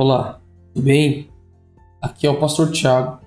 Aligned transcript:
Olá, 0.00 0.40
tudo 0.72 0.84
bem? 0.84 1.28
Aqui 2.00 2.24
é 2.24 2.30
o 2.30 2.38
Pastor 2.38 2.70
Tiago 2.70 3.18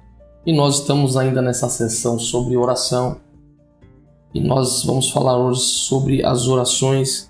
e 0.45 0.53
nós 0.53 0.79
estamos 0.79 1.17
ainda 1.17 1.41
nessa 1.41 1.67
sessão 1.67 2.17
sobre 2.17 2.55
oração 2.55 3.19
e 4.33 4.39
nós 4.39 4.85
vamos 4.85 5.09
falar 5.09 5.37
hoje 5.37 5.59
sobre 5.59 6.23
as 6.23 6.47
orações 6.47 7.29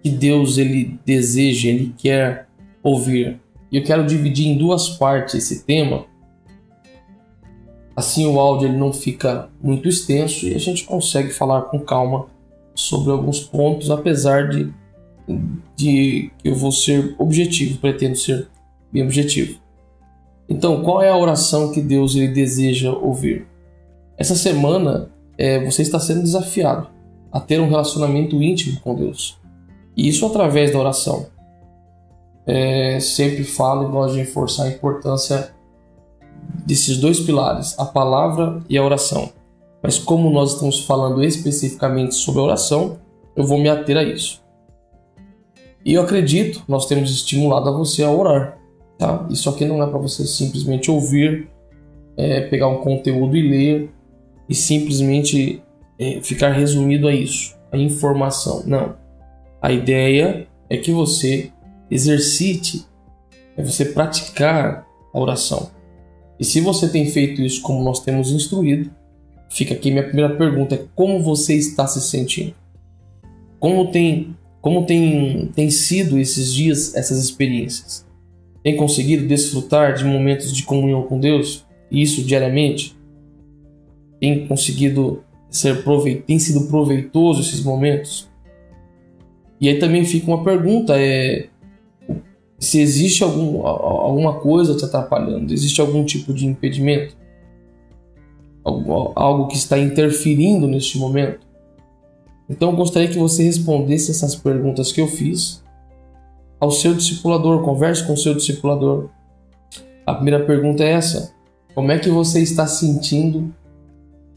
que 0.00 0.08
Deus 0.08 0.56
ele 0.56 1.00
deseja, 1.04 1.68
ele 1.68 1.92
quer 1.98 2.46
ouvir. 2.80 3.40
E 3.72 3.76
eu 3.76 3.82
quero 3.82 4.06
dividir 4.06 4.46
em 4.46 4.56
duas 4.56 4.88
partes 4.88 5.34
esse 5.34 5.64
tema. 5.64 6.04
Assim 7.96 8.24
o 8.24 8.38
áudio 8.38 8.68
ele 8.68 8.78
não 8.78 8.92
fica 8.92 9.50
muito 9.60 9.88
extenso 9.88 10.46
e 10.46 10.54
a 10.54 10.60
gente 10.60 10.84
consegue 10.84 11.32
falar 11.32 11.62
com 11.62 11.80
calma 11.80 12.28
sobre 12.72 13.10
alguns 13.10 13.40
pontos, 13.40 13.90
apesar 13.90 14.48
de, 14.48 14.72
de 15.74 16.30
que 16.38 16.48
eu 16.48 16.54
vou 16.54 16.70
ser 16.70 17.16
objetivo, 17.18 17.76
pretendo 17.80 18.14
ser 18.14 18.48
bem 18.92 19.02
objetivo. 19.02 19.60
Então, 20.48 20.82
qual 20.82 21.02
é 21.02 21.08
a 21.08 21.16
oração 21.16 21.70
que 21.70 21.80
Deus 21.80 22.16
ele 22.16 22.28
deseja 22.28 22.90
ouvir? 22.92 23.46
Essa 24.16 24.34
semana 24.34 25.10
é, 25.38 25.64
você 25.64 25.82
está 25.82 25.98
sendo 25.98 26.22
desafiado 26.22 26.88
a 27.32 27.40
ter 27.40 27.60
um 27.60 27.68
relacionamento 27.68 28.42
íntimo 28.42 28.80
com 28.80 28.94
Deus. 28.94 29.38
E 29.96 30.08
isso 30.08 30.26
através 30.26 30.72
da 30.72 30.78
oração. 30.78 31.26
É, 32.46 32.98
sempre 33.00 33.44
falo 33.44 33.88
e 33.88 33.92
gosto 33.92 34.14
de 34.14 34.20
reforçar 34.20 34.64
a 34.64 34.68
importância 34.68 35.54
desses 36.66 36.98
dois 36.98 37.20
pilares, 37.20 37.78
a 37.78 37.84
palavra 37.84 38.62
e 38.68 38.76
a 38.76 38.84
oração. 38.84 39.30
Mas 39.82 39.98
como 39.98 40.30
nós 40.30 40.54
estamos 40.54 40.84
falando 40.84 41.22
especificamente 41.22 42.14
sobre 42.14 42.40
a 42.40 42.44
oração, 42.44 42.98
eu 43.36 43.44
vou 43.44 43.58
me 43.58 43.68
ater 43.68 43.96
a 43.96 44.02
isso. 44.02 44.42
E 45.84 45.94
eu 45.94 46.02
acredito, 46.02 46.62
nós 46.68 46.86
temos 46.86 47.10
estimulado 47.10 47.68
a 47.68 47.72
você 47.72 48.02
a 48.02 48.10
orar. 48.10 48.58
Tá? 49.00 49.26
Isso 49.30 49.48
aqui 49.48 49.64
não 49.64 49.82
é 49.82 49.86
para 49.86 49.98
você 49.98 50.26
simplesmente 50.26 50.90
ouvir, 50.90 51.48
é, 52.18 52.42
pegar 52.42 52.68
um 52.68 52.82
conteúdo 52.82 53.34
e 53.34 53.48
ler 53.48 53.90
e 54.46 54.54
simplesmente 54.54 55.62
é, 55.98 56.20
ficar 56.20 56.50
resumido 56.50 57.08
a 57.08 57.14
isso, 57.14 57.56
a 57.72 57.78
informação. 57.78 58.62
Não. 58.66 58.94
A 59.62 59.72
ideia 59.72 60.46
é 60.68 60.76
que 60.76 60.92
você 60.92 61.50
exercite, 61.90 62.84
é 63.56 63.62
você 63.62 63.86
praticar 63.86 64.86
a 65.14 65.18
oração. 65.18 65.70
E 66.38 66.44
se 66.44 66.60
você 66.60 66.86
tem 66.86 67.06
feito 67.06 67.40
isso 67.40 67.62
como 67.62 67.82
nós 67.82 68.00
temos 68.00 68.30
instruído, 68.30 68.90
fica 69.48 69.72
aqui 69.72 69.90
minha 69.90 70.04
primeira 70.04 70.36
pergunta 70.36 70.74
é 70.74 70.84
como 70.94 71.22
você 71.22 71.54
está 71.54 71.86
se 71.86 72.02
sentindo? 72.02 72.52
Como 73.58 73.90
tem 73.90 74.36
como 74.60 74.84
tem, 74.84 75.50
tem 75.54 75.70
sido 75.70 76.18
esses 76.18 76.52
dias, 76.52 76.94
essas 76.94 77.18
experiências? 77.18 78.09
Tem 78.62 78.76
conseguido 78.76 79.26
desfrutar 79.26 79.94
de 79.94 80.04
momentos 80.04 80.52
de 80.52 80.62
comunhão 80.62 81.02
com 81.02 81.18
Deus? 81.18 81.66
Isso 81.90 82.22
diariamente? 82.22 82.96
Tem 84.20 84.46
conseguido 84.46 85.24
ser 85.48 85.82
proveitoso? 85.82 86.26
Tem 86.26 86.38
sido 86.38 86.66
proveitoso 86.68 87.40
esses 87.40 87.62
momentos? 87.62 88.28
E 89.60 89.68
aí 89.68 89.78
também 89.78 90.04
fica 90.04 90.26
uma 90.26 90.44
pergunta: 90.44 90.94
é 90.96 91.48
se 92.60 92.78
existe 92.78 93.24
algum, 93.24 93.66
alguma 93.66 94.34
coisa 94.34 94.76
te 94.76 94.84
atrapalhando? 94.84 95.52
Existe 95.52 95.80
algum 95.80 96.04
tipo 96.04 96.34
de 96.34 96.46
impedimento? 96.46 97.16
Algo, 98.62 99.12
algo 99.16 99.48
que 99.48 99.56
está 99.56 99.78
interferindo 99.78 100.68
neste 100.68 100.98
momento? 100.98 101.40
Então 102.50 102.70
eu 102.70 102.76
gostaria 102.76 103.08
que 103.08 103.18
você 103.18 103.42
respondesse 103.42 104.10
essas 104.10 104.36
perguntas 104.36 104.92
que 104.92 105.00
eu 105.00 105.06
fiz 105.06 105.62
ao 106.60 106.70
seu 106.70 106.94
discipulador, 106.94 107.62
converse 107.62 108.06
com 108.06 108.12
o 108.12 108.16
seu 108.16 108.34
discipulador. 108.34 109.08
A 110.06 110.14
primeira 110.14 110.44
pergunta 110.44 110.84
é 110.84 110.90
essa: 110.90 111.32
como 111.74 111.90
é 111.90 111.98
que 111.98 112.10
você 112.10 112.40
está 112.40 112.66
sentindo 112.66 113.52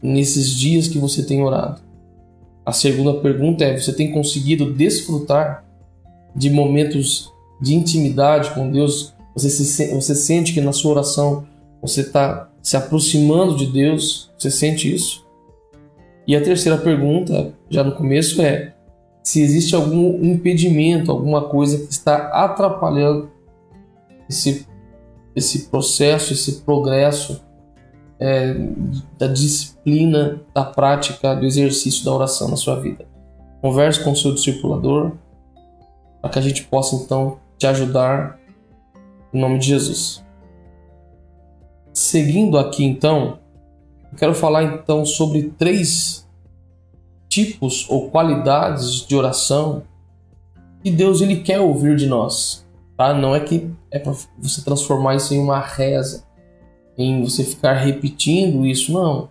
nesses 0.02 0.48
dias 0.50 0.88
que 0.88 0.98
você 0.98 1.22
tem 1.22 1.42
orado? 1.42 1.82
A 2.64 2.72
segunda 2.72 3.14
pergunta 3.20 3.64
é: 3.64 3.76
você 3.76 3.92
tem 3.92 4.10
conseguido 4.10 4.72
desfrutar 4.72 5.64
de 6.34 6.48
momentos 6.48 7.30
de 7.60 7.74
intimidade 7.74 8.50
com 8.50 8.70
Deus? 8.70 9.12
Você, 9.34 9.50
se, 9.50 9.94
você 9.94 10.14
sente 10.14 10.54
que 10.54 10.60
na 10.60 10.72
sua 10.72 10.92
oração 10.92 11.46
você 11.82 12.00
está 12.00 12.48
se 12.62 12.76
aproximando 12.76 13.56
de 13.56 13.66
Deus? 13.66 14.30
Você 14.38 14.50
sente 14.50 14.92
isso? 14.92 15.24
E 16.26 16.34
a 16.34 16.42
terceira 16.42 16.78
pergunta, 16.78 17.52
já 17.68 17.84
no 17.84 17.92
começo, 17.92 18.40
é 18.40 18.73
se 19.24 19.40
existe 19.40 19.74
algum 19.74 20.22
impedimento, 20.22 21.10
alguma 21.10 21.48
coisa 21.48 21.78
que 21.78 21.90
está 21.90 22.28
atrapalhando 22.28 23.30
esse, 24.28 24.68
esse 25.34 25.70
processo, 25.70 26.34
esse 26.34 26.60
progresso 26.60 27.42
é, 28.20 28.54
da 29.18 29.26
disciplina, 29.26 30.42
da 30.54 30.62
prática, 30.62 31.34
do 31.34 31.46
exercício 31.46 32.04
da 32.04 32.12
oração 32.12 32.48
na 32.48 32.56
sua 32.56 32.78
vida. 32.78 33.06
Converse 33.62 34.04
com 34.04 34.12
o 34.12 34.16
seu 34.16 34.34
discipulador 34.34 35.12
para 36.20 36.30
que 36.30 36.38
a 36.38 36.42
gente 36.42 36.64
possa 36.64 36.94
então 36.94 37.38
te 37.56 37.66
ajudar 37.66 38.38
em 39.32 39.40
nome 39.40 39.58
de 39.58 39.68
Jesus. 39.68 40.22
Seguindo 41.94 42.58
aqui 42.58 42.84
então, 42.84 43.38
eu 44.12 44.18
quero 44.18 44.34
falar 44.34 44.64
então 44.64 45.06
sobre 45.06 45.44
três 45.58 46.23
tipos 47.34 47.84
ou 47.90 48.10
qualidades 48.10 49.04
de 49.04 49.16
oração 49.16 49.82
que 50.82 50.90
Deus 50.90 51.20
ele 51.20 51.36
quer 51.36 51.58
ouvir 51.58 51.96
de 51.96 52.06
nós. 52.06 52.64
Tá? 52.96 53.12
Não 53.12 53.34
é 53.34 53.40
que 53.40 53.68
é 53.90 53.98
para 53.98 54.14
você 54.38 54.62
transformar 54.62 55.16
isso 55.16 55.34
em 55.34 55.40
uma 55.40 55.58
reza, 55.58 56.24
em 56.96 57.24
você 57.24 57.42
ficar 57.42 57.72
repetindo 57.72 58.64
isso, 58.64 58.92
não. 58.92 59.28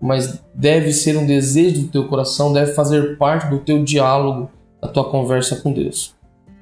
Mas 0.00 0.42
deve 0.54 0.92
ser 0.94 1.18
um 1.18 1.26
desejo 1.26 1.82
do 1.82 1.88
teu 1.88 2.08
coração, 2.08 2.52
deve 2.52 2.72
fazer 2.72 3.18
parte 3.18 3.50
do 3.50 3.58
teu 3.58 3.84
diálogo, 3.84 4.50
da 4.80 4.88
tua 4.88 5.04
conversa 5.04 5.56
com 5.56 5.72
Deus. 5.72 6.14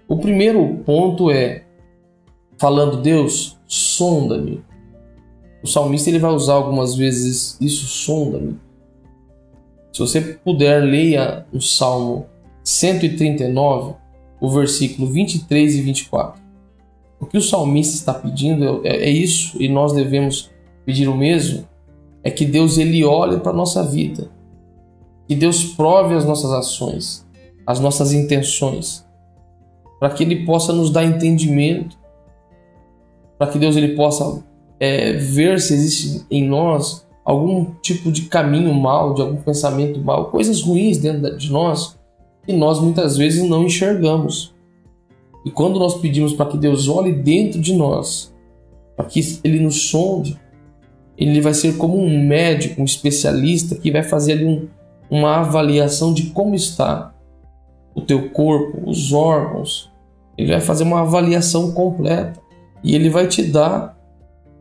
O 0.09 0.19
primeiro 0.19 0.83
ponto 0.85 1.31
é 1.31 1.63
falando 2.59 3.01
Deus, 3.01 3.57
sonda-me. 3.65 4.63
O 5.63 5.69
salmista 5.69 6.11
ele 6.11 6.19
vai 6.19 6.33
usar 6.33 6.55
algumas 6.55 6.97
vezes 6.97 7.57
isso, 7.61 7.87
sonda-me. 7.87 8.59
Se 9.93 10.01
você 10.01 10.21
puder, 10.21 10.83
leia 10.83 11.47
o 11.53 11.61
Salmo 11.61 12.27
139, 12.63 13.95
o 14.41 14.49
versículo 14.49 15.11
23 15.11 15.77
e 15.77 15.81
24. 15.83 16.41
O 17.19 17.27
que 17.27 17.37
o 17.37 17.43
salmista 17.43 17.97
está 17.97 18.15
pedindo 18.15 18.81
é, 18.85 18.97
é 18.97 19.11
isso, 19.11 19.61
e 19.63 19.69
nós 19.69 19.93
devemos 19.93 20.51
pedir 20.87 21.09
o 21.09 21.17
mesmo, 21.17 21.69
é 22.23 22.31
que 22.31 22.45
Deus 22.45 22.79
ele 22.79 23.05
olhe 23.05 23.39
para 23.41 23.53
a 23.53 23.55
nossa 23.55 23.83
vida, 23.83 24.31
que 25.29 25.35
Deus 25.35 25.65
prove 25.65 26.15
as 26.15 26.25
nossas 26.25 26.51
ações, 26.53 27.27
as 27.67 27.79
nossas 27.79 28.13
intenções, 28.13 29.07
para 29.99 30.11
que 30.11 30.25
Ele 30.25 30.47
possa 30.47 30.73
nos 30.73 30.91
dar 30.91 31.05
entendimento, 31.05 31.99
para 33.39 33.49
que 33.51 33.59
Deus 33.59 33.77
ele 33.77 33.95
possa 33.95 34.43
é, 34.79 35.13
ver 35.15 35.61
se 35.61 35.73
existe 35.73 36.27
em 36.31 36.47
nós 36.47 37.07
algum 37.31 37.67
tipo 37.81 38.11
de 38.11 38.23
caminho 38.23 38.75
mal, 38.75 39.15
de 39.15 39.23
algum 39.23 39.37
pensamento 39.37 40.01
mal, 40.01 40.31
coisas 40.31 40.63
ruins 40.63 40.99
dentro 40.99 41.37
de 41.39 41.51
nós 41.53 41.97
que 42.45 42.53
nós 42.53 42.81
muitas 42.81 43.17
vezes 43.17 43.49
não 43.49 43.65
enxergamos. 43.65 44.53
E 45.45 45.51
quando 45.51 45.79
nós 45.79 45.95
pedimos 46.01 46.33
para 46.33 46.47
que 46.47 46.59
Deus 46.59 46.89
olhe 46.89 47.13
dentro 47.13 47.61
de 47.61 47.73
nós, 47.73 48.35
para 48.97 49.07
que 49.07 49.21
Ele 49.45 49.61
nos 49.61 49.91
sonde, 49.91 50.37
Ele 51.17 51.41
vai 51.41 51.55
ser 51.55 51.77
como 51.77 51.97
um 51.97 52.27
médico, 52.27 52.83
um 52.83 52.85
especialista 52.85 53.77
que 53.77 53.93
vai 53.93 54.03
fazer 54.03 54.33
ali 54.33 54.47
um, 54.47 54.69
uma 55.09 55.37
avaliação 55.37 56.13
de 56.13 56.31
como 56.31 56.57
está 56.57 57.15
o 57.95 58.01
teu 58.01 58.31
corpo, 58.31 58.91
os 58.91 59.13
órgãos. 59.13 59.89
Ele 60.37 60.51
vai 60.51 60.61
fazer 60.61 60.83
uma 60.83 61.03
avaliação 61.03 61.71
completa 61.71 62.41
e 62.83 62.97
Ele 62.97 63.09
vai 63.09 63.29
te 63.29 63.45
dar 63.45 63.97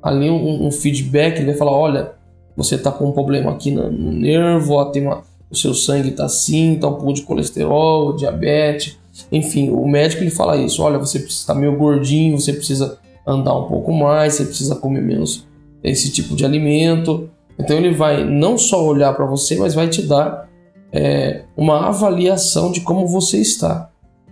ali 0.04 0.30
um, 0.30 0.68
um 0.68 0.72
feedback. 0.72 1.38
Ele 1.38 1.48
vai 1.48 1.56
falar: 1.56 1.72
olha, 1.72 2.19
você 2.56 2.75
está 2.75 2.92
com 2.92 3.10
um 3.10 3.12
problema 3.12 3.51
aqui 3.51 3.72
no, 3.72 3.92
no 3.92 4.12
nervo, 4.12 4.74
ó, 4.74 4.86
tem 4.86 5.04
uma, 5.04 5.24
o 5.50 5.56
seu 5.56 5.74
sangue 5.74 6.10
está 6.10 6.25
assim, 6.25 6.75
está 6.75 6.88
um 6.88 6.96
pouco 6.96 7.13
de 7.13 7.22
colesterol, 7.24 8.16
diabetes, 8.16 8.98
enfim, 9.31 9.69
o 9.69 9.88
médico 9.88 10.24
ele 10.24 10.31
fala 10.31 10.57
isso, 10.57 10.81
olha, 10.81 10.98
você 10.98 11.18
está 11.18 11.54
meio 11.54 11.78
gordinho, 11.78 12.40
você 12.40 12.54
precisa 12.54 12.98
andar 13.25 13.56
um 13.56 13.68
pouco 13.68 13.92
mais, 13.92 14.34
você 14.34 14.46
precisa 14.46 14.75
comer 14.75 15.01
menos 15.01 15.48
esse 15.84 16.12
tipo 16.12 16.36
de 16.36 16.46
alimento. 16.46 17.30
Então 17.57 17.75
ele 17.78 17.92
vai 17.92 18.24
não 18.24 18.57
só 18.57 18.84
olhar 18.86 19.13
para 19.13 19.25
você, 19.25 19.57
mas 19.57 19.74
vai 19.74 19.90
te 19.90 20.02
dar 20.02 20.50
é, 20.92 21.44
uma 21.56 21.88
avaliação 21.88 22.72
de 22.72 22.81
como 22.81 23.07
você 23.07 23.38
está. 23.38 23.90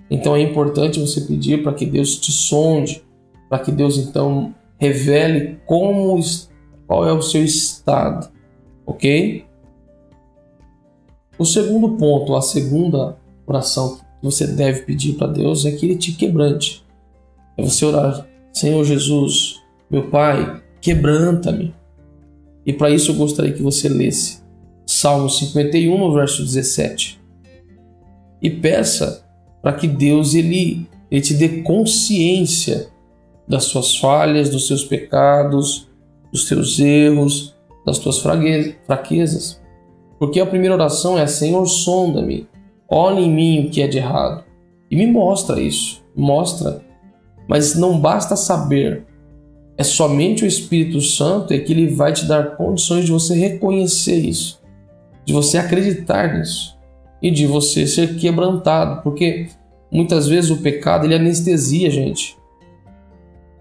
Então 0.10 0.36
é 0.36 0.42
importante 0.42 1.00
você 1.00 1.22
pedir 1.22 1.62
para 1.62 1.74
que 1.74 1.86
Deus 1.86 2.18
te 2.18 2.32
sonde, 2.32 3.04
para 3.50 3.60
que 3.60 3.72
Deus 3.72 3.98
então 3.98 4.54
revele 4.80 5.60
como 5.66 6.18
qual 6.88 7.08
é 7.08 7.12
o 7.12 7.22
seu 7.22 7.44
estado, 7.44 8.30
ok? 8.86 9.46
O 11.38 11.46
segundo 11.46 11.98
ponto, 11.98 12.36
a 12.36 12.42
segunda 12.42 13.18
oração 13.46 13.98
que 13.98 14.04
você 14.24 14.48
deve 14.48 14.82
pedir 14.82 15.14
para 15.14 15.28
Deus 15.28 15.66
é 15.66 15.72
que 15.72 15.86
Ele 15.86 15.96
te 15.96 16.14
quebrante. 16.14 16.84
É 17.56 17.62
você 17.62 17.86
orar, 17.86 18.28
Senhor 18.54 18.84
Jesus, 18.84 19.62
meu 19.90 20.10
Pai, 20.10 20.64
quebranta-me. 20.82 21.76
E 22.66 22.74
para 22.74 22.90
isso 22.90 23.12
eu 23.12 23.16
gostaria 23.16 23.54
que 23.54 23.62
você 23.62 23.88
lesse 23.88 24.42
Salmo 24.86 25.30
51, 25.30 25.98
no 25.98 26.14
verso 26.14 26.44
17. 26.44 27.20
E 28.42 28.50
peça 28.50 29.26
para 29.62 29.74
que 29.74 29.88
Deus 29.88 30.34
ele, 30.34 30.88
ele 31.12 31.22
te 31.22 31.34
dê 31.34 31.62
consciência 31.62 32.90
das 33.48 33.66
suas 33.66 33.98
falhas, 33.98 34.50
dos 34.50 34.66
seus 34.66 34.86
pecados, 34.86 35.87
dos 36.38 36.46
teus 36.46 36.80
erros, 36.80 37.56
das 37.86 37.98
tuas 37.98 38.20
fraquezas. 38.20 39.60
Porque 40.20 40.40
a 40.40 40.46
primeira 40.46 40.76
oração 40.76 41.18
é: 41.18 41.26
Senhor, 41.26 41.66
sonda-me, 41.66 42.48
olha 42.88 43.20
em 43.20 43.32
mim 43.32 43.66
o 43.66 43.70
que 43.70 43.82
é 43.82 43.88
de 43.88 43.98
errado. 43.98 44.44
E 44.90 44.96
me 44.96 45.08
mostra 45.08 45.60
isso, 45.60 46.04
mostra. 46.16 46.82
Mas 47.48 47.76
não 47.76 48.00
basta 48.00 48.36
saber, 48.36 49.06
é 49.78 49.84
somente 49.84 50.44
o 50.44 50.48
Espírito 50.48 51.02
Santo 51.02 51.54
é 51.54 51.60
que 51.60 51.72
ele 51.72 51.88
vai 51.88 52.14
te 52.14 52.26
dar 52.26 52.56
condições 52.56 53.06
de 53.06 53.12
você 53.12 53.36
reconhecer 53.36 54.18
isso, 54.18 54.62
de 55.26 55.34
você 55.34 55.58
acreditar 55.58 56.38
nisso 56.38 56.78
e 57.22 57.32
de 57.32 57.48
você 57.48 57.88
ser 57.88 58.18
quebrantado, 58.18 59.02
porque 59.02 59.48
muitas 59.92 60.28
vezes 60.28 60.52
o 60.52 60.58
pecado 60.58 61.06
ele 61.06 61.16
anestesia 61.16 61.88
a 61.88 61.92
gente. 61.92 62.38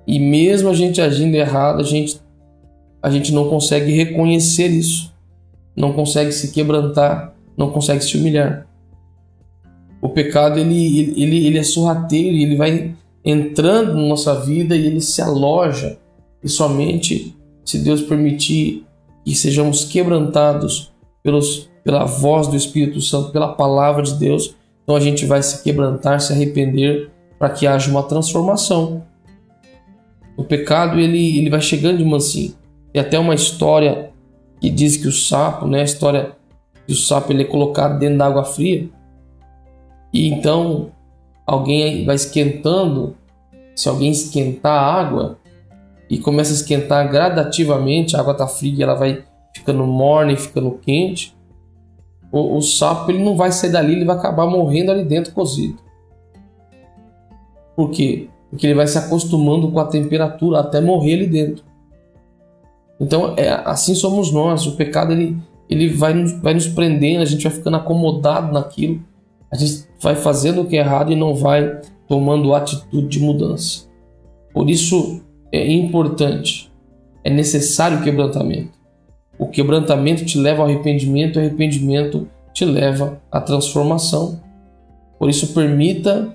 E 0.06 0.19
mesmo 0.19 0.69
a 0.69 0.75
gente 0.75 1.00
agindo 1.00 1.34
errado, 1.34 1.81
a 1.81 1.84
gente 1.84 2.20
a 3.06 3.11
gente 3.11 3.32
não 3.32 3.49
consegue 3.49 3.93
reconhecer 3.93 4.67
isso, 4.67 5.14
não 5.76 5.93
consegue 5.93 6.32
se 6.32 6.50
quebrantar, 6.50 7.37
não 7.56 7.70
consegue 7.70 8.03
se 8.03 8.17
humilhar. 8.17 8.67
O 10.03 10.08
pecado 10.08 10.58
ele, 10.58 11.14
ele, 11.17 11.47
ele 11.47 11.56
é 11.56 11.62
sorrateiro, 11.62 12.37
ele 12.37 12.56
vai 12.56 12.97
entrando 13.25 13.94
na 13.94 14.08
nossa 14.08 14.35
vida 14.41 14.75
e 14.75 14.87
ele 14.87 15.00
se 15.00 15.23
aloja 15.23 15.97
e 16.43 16.49
somente 16.49 17.37
se 17.64 17.79
Deus 17.79 18.03
permitir 18.03 18.85
que 19.25 19.37
sejamos 19.37 19.85
quebrantados 19.85 20.93
pelos, 21.23 21.70
pela 21.85 22.06
voz 22.06 22.49
do 22.49 22.56
Espírito 22.56 23.00
Santo, 23.00 23.31
pela 23.31 23.55
palavra 23.55 24.02
de 24.02 24.14
Deus, 24.14 24.56
então 24.82 24.97
a 24.97 25.00
gente 25.00 25.25
vai 25.25 25.41
se 25.44 25.62
quebrantar, 25.62 26.20
se 26.20 26.32
arrepender 26.32 27.09
para 27.38 27.50
que 27.50 27.69
haja 27.69 27.88
uma 27.88 28.02
transformação. 28.02 29.05
O 30.37 30.43
pecado 30.43 30.99
ele, 30.99 31.38
ele 31.38 31.49
vai 31.49 31.61
chegando 31.61 31.99
de 31.99 32.05
mansinho. 32.05 32.66
E 32.97 32.99
até 32.99 33.19
uma 33.19 33.35
história 33.35 34.11
que 34.59 34.71
diz 34.71 34.97
que 34.97 35.07
o 35.07 35.13
sapo, 35.13 35.67
né, 35.67 35.83
a 35.83 35.85
história 35.85 36.33
que 36.87 36.95
o 36.95 36.97
sapo 36.97 37.31
ele 37.31 37.43
é 37.43 37.45
colocado 37.45 37.99
dentro 37.99 38.17
da 38.17 38.27
água 38.27 38.43
fria. 38.43 38.89
E 40.11 40.29
então 40.29 40.93
alguém 41.47 42.07
vai 42.07 42.17
esquentando, 42.17 43.15
se 43.75 43.87
alguém 43.87 44.11
esquentar 44.11 44.83
a 44.83 44.95
água, 44.95 45.39
e 46.09 46.17
começa 46.17 46.53
a 46.53 46.55
esquentar 46.55 47.07
gradativamente, 47.11 48.17
a 48.17 48.21
água 48.21 48.33
está 48.33 48.49
fria, 48.49 48.85
ela 48.85 48.95
vai 48.95 49.23
ficando 49.55 49.85
morna 49.85 50.33
e 50.33 50.37
ficando 50.39 50.71
quente. 50.79 51.37
O, 52.33 52.57
o, 52.57 52.63
sapo 52.63 53.11
ele 53.11 53.23
não 53.23 53.37
vai 53.37 53.53
sair 53.53 53.73
dali, 53.73 53.93
ele 53.93 54.07
vai 54.07 54.17
acabar 54.17 54.47
morrendo 54.47 54.91
ali 54.91 55.05
dentro 55.05 55.35
cozido. 55.35 55.77
Por 57.77 57.91
quê? 57.91 58.31
Porque 58.49 58.67
ele 58.67 58.75
vai 58.75 58.87
se 58.87 58.97
acostumando 58.97 59.71
com 59.71 59.81
a 59.81 59.85
temperatura 59.85 60.61
até 60.61 60.81
morrer 60.81 61.13
ali 61.13 61.27
dentro. 61.27 61.66
Então, 63.01 63.35
é 63.37 63.51
assim 63.65 63.95
somos 63.95 64.33
nós. 64.33 64.67
O 64.67 64.77
pecado 64.77 65.13
ele, 65.13 65.37
ele 65.69 65.89
vai, 65.89 66.15
nos, 66.15 66.33
vai 66.41 66.55
nos 66.55 66.67
prendendo, 66.67 67.23
a 67.23 67.27
gente 67.27 67.43
vai 67.43 67.53
ficando 67.53 67.77
acomodado 67.77 68.53
naquilo, 68.53 69.03
a 69.51 69.57
gente 69.57 69.85
vai 70.01 70.15
fazendo 70.15 70.63
o 70.63 70.67
que 70.67 70.77
é 70.77 70.81
errado 70.81 71.13
e 71.13 71.17
não 71.17 71.35
vai 71.35 71.81
tomando 72.09 72.55
atitude 72.55 73.09
de 73.09 73.21
mudança. 73.21 73.87
Por 74.53 74.71
isso, 74.71 75.21
é 75.53 75.71
importante, 75.71 76.73
é 77.23 77.31
necessário 77.31 77.99
o 77.99 78.03
quebrantamento. 78.03 78.77
O 79.39 79.49
quebrantamento 79.49 80.25
te 80.25 80.39
leva 80.39 80.63
ao 80.63 80.69
arrependimento, 80.69 81.37
o 81.37 81.41
arrependimento 81.41 82.29
te 82.55 82.65
leva 82.65 83.21
à 83.31 83.41
transformação. 83.41 84.41
Por 85.19 85.29
isso, 85.29 85.53
permita 85.53 86.35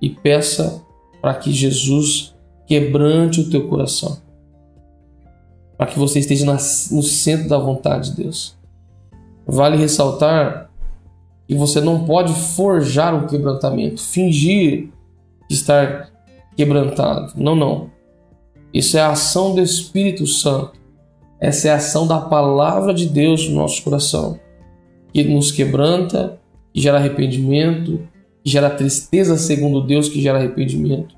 e 0.00 0.10
peça 0.10 0.82
para 1.20 1.34
que 1.34 1.50
Jesus 1.50 2.34
quebrante 2.66 3.40
o 3.40 3.50
teu 3.50 3.68
coração, 3.68 4.18
para 5.76 5.86
que 5.86 5.98
você 5.98 6.18
esteja 6.18 6.44
no 6.44 7.02
centro 7.02 7.48
da 7.48 7.58
vontade 7.58 8.10
de 8.10 8.22
Deus. 8.22 8.56
Vale 9.46 9.76
ressaltar 9.76 10.70
que 11.46 11.54
você 11.54 11.80
não 11.80 12.04
pode 12.04 12.32
forjar 12.32 13.14
um 13.14 13.26
quebrantamento, 13.26 14.00
fingir 14.00 14.88
estar 15.48 16.10
quebrantado. 16.56 17.32
Não, 17.36 17.54
não. 17.54 17.90
Isso 18.72 18.96
é 18.96 19.00
a 19.00 19.10
ação 19.10 19.54
do 19.54 19.60
Espírito 19.60 20.26
Santo. 20.26 20.72
Essa 21.40 21.68
é 21.68 21.70
a 21.70 21.76
ação 21.76 22.06
da 22.06 22.18
palavra 22.18 22.92
de 22.92 23.06
Deus 23.06 23.48
no 23.48 23.56
nosso 23.56 23.82
coração, 23.82 24.40
que 25.12 25.22
nos 25.22 25.52
quebranta, 25.52 26.38
que 26.72 26.80
gera 26.80 26.96
arrependimento, 26.96 28.00
que 28.42 28.50
gera 28.50 28.70
tristeza 28.70 29.36
segundo 29.36 29.82
Deus, 29.82 30.08
que 30.08 30.20
gera 30.20 30.38
arrependimento. 30.38 31.14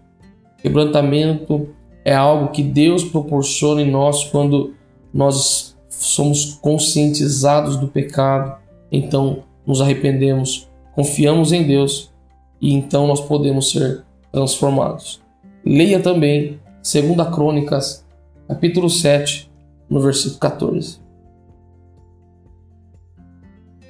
Quebrantamento 0.60 1.68
é 2.04 2.14
algo 2.14 2.52
que 2.52 2.62
Deus 2.62 3.04
proporciona 3.04 3.82
em 3.82 3.90
nós 3.90 4.24
quando 4.24 4.74
nós 5.12 5.76
somos 5.88 6.54
conscientizados 6.60 7.76
do 7.76 7.88
pecado, 7.88 8.56
então 8.90 9.44
nos 9.66 9.80
arrependemos, 9.80 10.68
confiamos 10.94 11.52
em 11.52 11.66
Deus 11.66 12.12
e 12.60 12.72
então 12.72 13.06
nós 13.06 13.20
podemos 13.20 13.70
ser 13.70 14.04
transformados. 14.32 15.20
Leia 15.64 16.00
também 16.00 16.60
2 16.76 17.28
Crônicas, 17.34 18.04
capítulo 18.46 18.88
7, 18.88 19.50
no 19.90 20.00
versículo 20.00 20.38
14. 20.38 21.00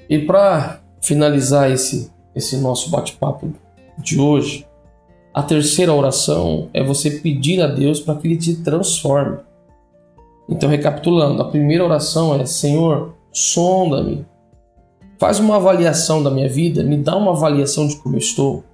E 0.08 0.18
para 0.18 0.80
finalizar 1.02 1.70
esse, 1.70 2.10
esse 2.34 2.56
nosso 2.56 2.90
bate-papo 2.90 3.52
de 3.98 4.18
hoje, 4.18 4.66
a 5.32 5.42
terceira 5.42 5.92
oração 5.92 6.68
é 6.72 6.82
você 6.82 7.10
pedir 7.10 7.60
a 7.60 7.66
Deus 7.66 8.00
para 8.00 8.14
que 8.14 8.26
Ele 8.26 8.36
te 8.36 8.56
transforme. 8.56 9.38
Então, 10.48 10.68
recapitulando, 10.68 11.42
a 11.42 11.48
primeira 11.48 11.84
oração 11.84 12.34
é: 12.34 12.46
Senhor, 12.46 13.14
sonda-me, 13.30 14.24
faz 15.18 15.38
uma 15.38 15.56
avaliação 15.56 16.22
da 16.22 16.30
minha 16.30 16.48
vida, 16.48 16.82
me 16.82 16.96
dá 16.96 17.16
uma 17.16 17.32
avaliação 17.32 17.86
de 17.86 17.96
como 17.96 18.16
eu 18.16 18.20
estou. 18.20 18.64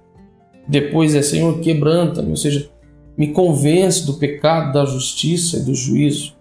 Depois 0.67 1.13
é: 1.13 1.21
Senhor, 1.21 1.59
quebranta-me, 1.59 2.31
ou 2.31 2.37
seja, 2.37 2.69
me 3.17 3.27
convence 3.27 4.05
do 4.05 4.13
pecado, 4.15 4.73
da 4.73 4.85
justiça 4.85 5.57
e 5.57 5.63
do 5.63 5.73
juízo. 5.73 6.33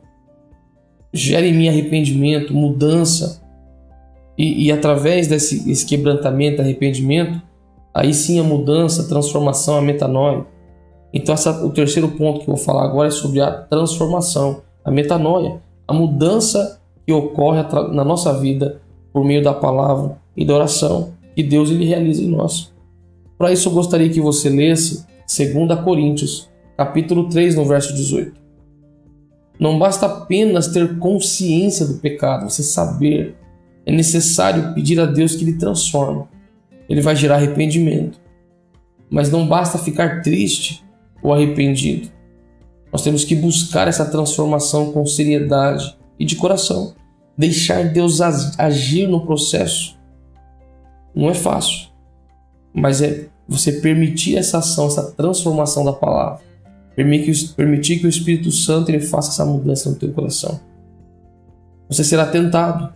Gere 1.12 1.48
em 1.48 1.54
mim 1.54 1.68
arrependimento, 1.68 2.54
mudança. 2.54 3.42
E, 4.36 4.66
e 4.66 4.72
através 4.72 5.28
desse, 5.28 5.86
quebrantamento, 5.86 6.60
arrependimento, 6.60 7.40
aí 7.94 8.12
sim 8.12 8.40
a 8.40 8.42
mudança, 8.42 9.02
a 9.02 9.08
transformação, 9.08 9.76
a 9.76 9.80
metanoia. 9.80 10.44
Então, 11.12 11.32
essa, 11.32 11.64
o 11.64 11.70
terceiro 11.70 12.08
ponto 12.08 12.40
que 12.40 12.50
eu 12.50 12.56
vou 12.56 12.64
falar 12.64 12.84
agora 12.84 13.08
é 13.08 13.12
sobre 13.12 13.40
a 13.40 13.52
transformação, 13.52 14.62
a 14.84 14.90
metanoia, 14.90 15.62
a 15.86 15.94
mudança 15.94 16.80
que 17.06 17.12
ocorre 17.12 17.62
na 17.92 18.04
nossa 18.04 18.32
vida 18.32 18.80
por 19.12 19.24
meio 19.24 19.42
da 19.42 19.54
palavra 19.54 20.18
e 20.36 20.44
da 20.44 20.54
oração 20.54 21.12
que 21.36 21.42
Deus 21.42 21.70
ele 21.70 21.84
realiza 21.84 22.22
em 22.22 22.28
nós. 22.28 22.72
Para 23.38 23.52
isso, 23.52 23.68
eu 23.68 23.72
gostaria 23.72 24.08
que 24.08 24.20
você 24.20 24.48
lesse 24.48 25.06
2 25.26 25.80
Coríntios 25.80 26.48
capítulo 26.76 27.28
3, 27.28 27.54
no 27.54 27.64
verso 27.64 27.94
18. 27.94 28.32
Não 29.58 29.78
basta 29.78 30.06
apenas 30.06 30.68
ter 30.68 30.98
consciência 30.98 31.86
do 31.86 31.94
pecado, 31.94 32.50
você 32.50 32.62
saber. 32.62 33.36
É 33.86 33.92
necessário 33.92 34.74
pedir 34.74 34.98
a 34.98 35.06
Deus 35.06 35.36
que 35.36 35.44
lhe 35.44 35.58
transforme. 35.58 36.24
Ele 36.88 37.00
vai 37.00 37.16
gerar 37.16 37.36
arrependimento. 37.36 38.20
Mas 39.10 39.30
não 39.30 39.46
basta 39.46 39.78
ficar 39.78 40.22
triste 40.22 40.84
ou 41.22 41.32
arrependido. 41.32 42.08
Nós 42.92 43.02
temos 43.02 43.24
que 43.24 43.34
buscar 43.34 43.88
essa 43.88 44.04
transformação 44.04 44.92
com 44.92 45.04
seriedade 45.04 45.96
e 46.18 46.24
de 46.24 46.36
coração. 46.36 46.94
Deixar 47.36 47.88
Deus 47.88 48.20
agir 48.20 49.08
no 49.08 49.26
processo. 49.26 49.98
Não 51.14 51.28
é 51.28 51.34
fácil, 51.34 51.88
mas 52.72 53.00
é 53.00 53.26
você 53.48 53.72
permitir 53.72 54.36
essa 54.36 54.58
ação, 54.58 54.86
essa 54.86 55.12
transformação 55.12 55.84
da 55.84 55.92
palavra. 55.92 56.40
Permitir 56.94 57.98
que 57.98 58.06
o 58.06 58.08
Espírito 58.08 58.50
Santo 58.50 58.90
ele 58.90 59.00
faça 59.00 59.30
essa 59.30 59.44
mudança 59.44 59.90
no 59.90 59.96
teu 59.96 60.12
coração. 60.12 60.60
Você 61.88 62.04
será 62.04 62.26
tentado. 62.26 62.92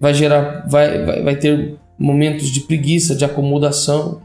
Vai 0.00 0.14
gerar, 0.14 0.66
vai, 0.68 1.04
vai, 1.04 1.22
vai 1.22 1.36
ter 1.36 1.78
momentos 2.00 2.48
de 2.48 2.60
preguiça, 2.60 3.14
de 3.14 3.26
acomodação. 3.26 4.22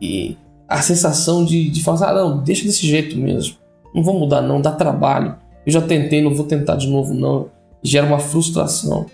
E 0.00 0.36
a 0.68 0.80
sensação 0.80 1.44
de, 1.44 1.68
de 1.68 1.82
falar, 1.82 2.10
ah, 2.10 2.14
não, 2.14 2.38
deixa 2.42 2.64
desse 2.64 2.86
jeito 2.86 3.16
mesmo. 3.16 3.56
Não 3.92 4.02
vou 4.02 4.18
mudar, 4.18 4.40
não, 4.40 4.60
dá 4.60 4.70
trabalho. 4.70 5.36
Eu 5.66 5.72
já 5.72 5.82
tentei, 5.82 6.22
não 6.22 6.32
vou 6.32 6.46
tentar 6.46 6.76
de 6.76 6.86
novo, 6.88 7.12
não. 7.12 7.50
Gera 7.82 8.06
uma 8.06 8.20
frustração. 8.20 9.06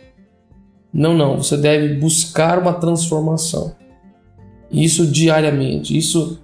Não, 0.92 1.14
não, 1.14 1.38
você 1.38 1.56
deve 1.56 1.94
buscar 1.94 2.58
uma 2.58 2.74
transformação. 2.74 3.74
Isso 4.70 5.06
diariamente. 5.06 5.96
Isso 5.96 6.38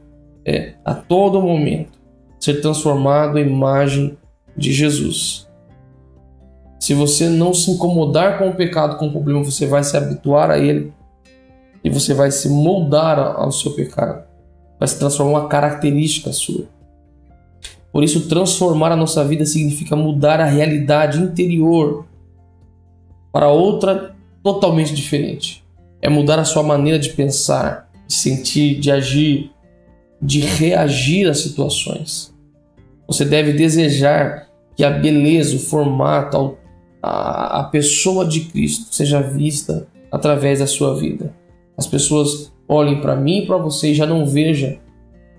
é 0.44 0.74
a 0.84 0.94
todo 0.94 1.40
momento 1.40 1.98
ser 2.40 2.60
transformado 2.60 3.38
em 3.38 3.46
imagem 3.46 4.16
de 4.56 4.72
Jesus. 4.72 5.43
Se 6.84 6.92
você 6.92 7.30
não 7.30 7.54
se 7.54 7.70
incomodar 7.70 8.36
com 8.36 8.50
o 8.50 8.54
pecado, 8.54 8.98
com 8.98 9.06
o 9.06 9.10
problema, 9.10 9.42
você 9.42 9.66
vai 9.66 9.82
se 9.82 9.96
habituar 9.96 10.50
a 10.50 10.58
ele 10.58 10.92
e 11.82 11.88
você 11.88 12.12
vai 12.12 12.30
se 12.30 12.46
moldar 12.46 13.18
ao 13.18 13.50
seu 13.50 13.70
pecado. 13.72 14.22
Vai 14.78 14.86
se 14.86 14.98
transformar 14.98 15.30
uma 15.30 15.48
característica 15.48 16.30
sua. 16.30 16.66
Por 17.90 18.04
isso, 18.04 18.28
transformar 18.28 18.92
a 18.92 18.96
nossa 18.96 19.24
vida 19.24 19.46
significa 19.46 19.96
mudar 19.96 20.40
a 20.40 20.44
realidade 20.44 21.18
interior 21.20 22.04
para 23.32 23.48
outra 23.48 24.14
totalmente 24.42 24.94
diferente. 24.94 25.64
É 26.02 26.10
mudar 26.10 26.38
a 26.38 26.44
sua 26.44 26.62
maneira 26.62 26.98
de 26.98 27.08
pensar, 27.14 27.90
de 28.06 28.12
sentir, 28.12 28.78
de 28.78 28.90
agir, 28.90 29.50
de 30.20 30.40
reagir 30.40 31.30
às 31.30 31.38
situações. 31.38 32.30
Você 33.06 33.24
deve 33.24 33.54
desejar 33.54 34.50
que 34.76 34.84
a 34.84 34.90
beleza, 34.90 35.56
o 35.56 35.60
formato, 35.60 36.36
a, 36.36 36.63
a 37.06 37.64
pessoa 37.64 38.24
de 38.24 38.40
Cristo 38.40 38.94
seja 38.94 39.20
vista 39.20 39.86
através 40.10 40.60
da 40.60 40.66
sua 40.66 40.94
vida. 40.96 41.34
As 41.76 41.86
pessoas 41.86 42.52
olhem 42.68 43.00
para 43.00 43.14
mim 43.14 43.38
e 43.38 43.46
para 43.46 43.58
você 43.58 43.90
e 43.90 43.94
já 43.94 44.06
não 44.06 44.24
veja 44.24 44.78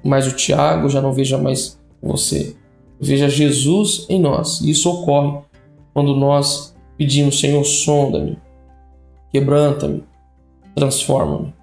mais 0.04 0.28
o 0.28 0.36
Tiago, 0.36 0.90
já 0.90 1.02
não 1.02 1.12
veja 1.12 1.38
mais 1.38 1.80
você. 2.02 2.56
Veja 3.00 3.28
Jesus 3.28 4.06
em 4.10 4.20
nós. 4.20 4.62
E 4.62 4.70
isso 4.70 4.90
ocorre 4.90 5.40
quando 5.94 6.16
nós 6.16 6.76
pedimos, 6.98 7.40
Senhor, 7.40 7.64
sonda-me, 7.64 8.38
quebranta-me, 9.32 10.04
transforma-me, 10.76 11.54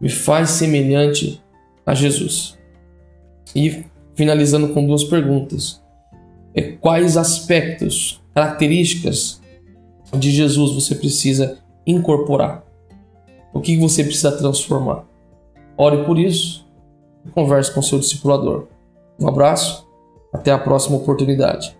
me 0.00 0.08
faz 0.08 0.50
semelhante 0.50 1.42
a 1.84 1.94
Jesus. 1.94 2.56
E 3.56 3.84
finalizando 4.14 4.68
com 4.68 4.86
duas 4.86 5.02
perguntas. 5.02 5.81
É, 6.54 6.62
quais 6.62 7.16
aspectos, 7.16 8.22
características 8.34 9.40
de 10.18 10.30
Jesus 10.30 10.72
você 10.72 10.94
precisa 10.94 11.58
incorporar? 11.86 12.64
O 13.52 13.60
que 13.60 13.76
você 13.76 14.04
precisa 14.04 14.32
transformar? 14.32 15.04
Ore 15.76 16.04
por 16.04 16.18
isso 16.18 16.66
e 17.26 17.30
converse 17.30 17.72
com 17.72 17.82
seu 17.82 17.98
discipulador. 17.98 18.66
Um 19.18 19.28
abraço, 19.28 19.86
até 20.32 20.50
a 20.50 20.58
próxima 20.58 20.96
oportunidade. 20.96 21.76